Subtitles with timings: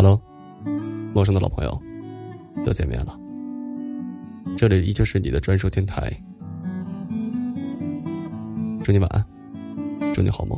[0.00, 0.22] Hello，
[1.12, 1.82] 陌生的老朋友，
[2.64, 3.18] 又见面了。
[4.56, 6.08] 这里依旧是你的专属电台。
[8.84, 9.26] 祝你晚安，
[10.14, 10.56] 祝你好梦。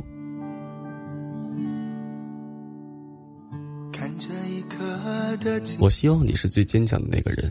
[5.80, 7.50] 我希望你是最坚强的那个人，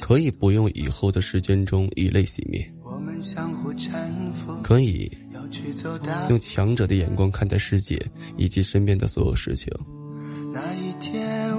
[0.00, 2.72] 可以不用以后的时间中以泪洗面，
[4.62, 5.10] 可以
[6.30, 8.00] 用强者的眼光看待世界
[8.36, 9.68] 以及身边的所有事情，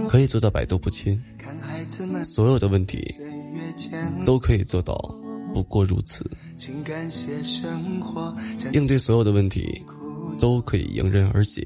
[0.08, 1.20] 可以做到百毒不侵，
[2.24, 3.16] 所有的问题
[4.26, 4.96] 都可以做到
[5.54, 6.30] 不过如此，
[8.72, 9.84] 应对所有的问题
[10.40, 11.66] 都可以迎刃而解。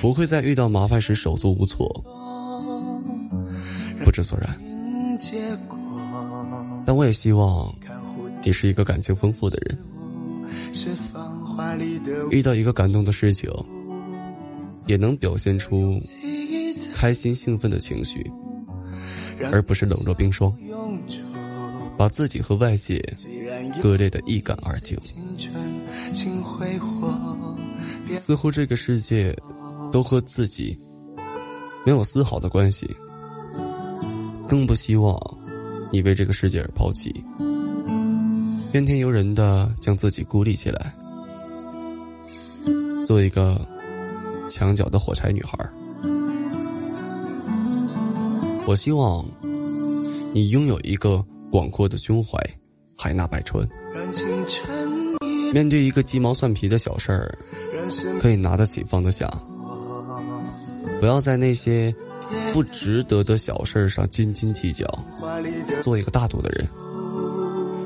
[0.00, 1.88] 不会在遇到麻烦时手足无措、
[4.04, 4.60] 不知所然。
[6.84, 7.74] 但我也希望
[8.44, 9.78] 你是一个感情丰富的人，
[12.30, 13.50] 遇到一个感动的事情，
[14.86, 15.98] 也能表现出
[16.94, 18.30] 开心兴奋的情绪，
[19.52, 20.52] 而不是冷若冰霜，
[21.96, 23.02] 把自己和外界
[23.82, 24.98] 割裂的一干二净。
[28.18, 29.36] 似乎这个世界。
[29.92, 30.76] 都和自己
[31.86, 32.84] 没有丝毫的关系，
[34.48, 35.16] 更不希望
[35.92, 37.14] 你为这个世界而抛弃，
[38.72, 40.92] 怨天尤人的将自己孤立起来，
[43.06, 43.64] 做一个
[44.48, 45.58] 墙角的火柴女孩。
[48.66, 49.24] 我希望
[50.32, 52.38] 你拥有一个广阔的胸怀，
[52.96, 53.68] 海纳百川，
[55.52, 57.38] 面对一个鸡毛蒜皮的小事儿，
[58.20, 59.30] 可以拿得起放得下。
[60.98, 61.94] 不要在那些
[62.52, 64.86] 不值得的小事儿上斤斤计较，
[65.82, 66.66] 做一个大度的人，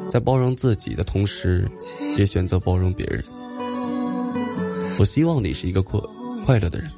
[0.09, 1.69] 在包容自己的同时，
[2.17, 3.25] 也选择包容别人。
[4.99, 6.01] 我希望你是一个阔
[6.49, 6.91] 快乐的人，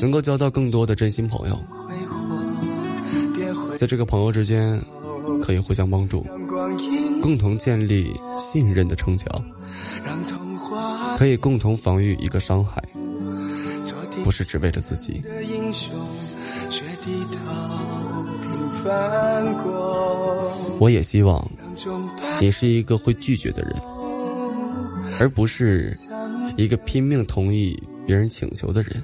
[0.00, 1.58] 能够交到更多的真心朋友，
[3.76, 4.80] 在这个朋友之间
[5.42, 6.24] 可以互相帮助，
[7.20, 9.28] 共同建立信任的城墙。
[11.18, 12.80] 可以共同防御一个伤害，
[14.22, 15.20] 不是只为了自己。
[20.78, 21.50] 我也希望
[22.40, 23.74] 你是一个会拒绝的人，
[25.18, 25.92] 而不是
[26.56, 27.76] 一个拼命同意
[28.06, 29.02] 别人请求的人。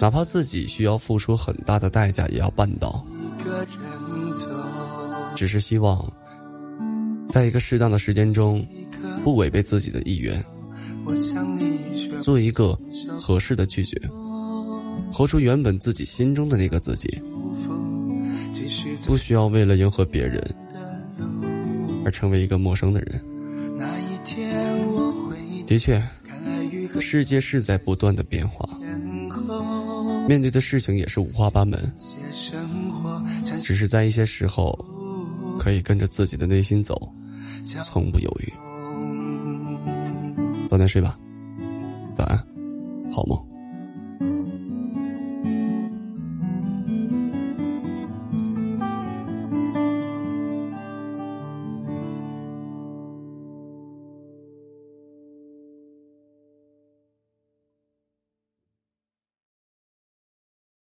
[0.00, 3.04] 哪怕自己需要付出很大的代价，也要办到。
[5.34, 6.10] 只是希望，
[7.28, 8.66] 在一个适当的时间中，
[9.24, 10.42] 不违背自己的意愿。
[12.22, 12.78] 做一个
[13.18, 13.98] 合适的拒绝，
[15.10, 17.08] 活出原本自己心中的那个自己，
[19.06, 20.42] 不需要为了迎合别人
[22.04, 23.22] 而成为一个陌生的人。
[25.70, 26.02] 的确，
[27.00, 28.68] 世界是在不断的变化，
[30.26, 31.80] 面对的事情也是五花八门，
[33.60, 34.76] 只是在一些时候，
[35.60, 37.08] 可以跟着自己的内心走，
[37.84, 38.52] 从不犹豫。
[40.66, 41.16] 早点睡吧，
[42.18, 42.36] 晚安，
[43.12, 43.49] 好梦。